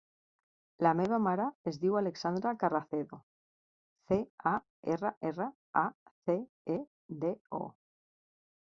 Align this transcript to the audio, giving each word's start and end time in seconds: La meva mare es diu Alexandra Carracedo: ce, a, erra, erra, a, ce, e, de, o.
La 0.85 0.93
meva 1.01 1.19
mare 1.25 1.45
es 1.71 1.77
diu 1.83 1.97
Alexandra 1.99 2.55
Carracedo: 2.65 3.19
ce, 4.09 4.19
a, 4.55 4.55
erra, 4.97 5.13
erra, 5.33 5.49
a, 5.87 5.89
ce, 6.25 6.41
e, 6.81 6.81
de, 7.25 7.37
o. 7.63 7.67